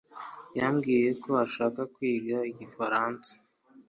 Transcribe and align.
yambwiye 0.57 1.09
ko 1.23 1.29
ashaka 1.45 1.81
kwiga 1.93 2.37
igifaransa 2.51 3.31